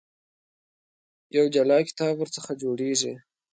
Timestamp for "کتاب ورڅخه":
1.87-2.51